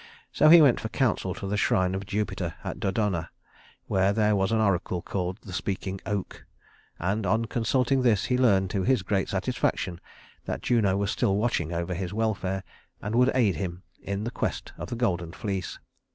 [0.31, 3.29] So he went for counsel to the shrine of Jupiter at Dodona,
[3.85, 6.43] where there was an oracle called the Speaking Oak;
[6.97, 10.01] and, on consulting this, he learned, to his great satisfaction,
[10.45, 12.63] that Juno was still watching over his welfare,
[12.99, 15.77] and would aid him in the quest of the golden fleece.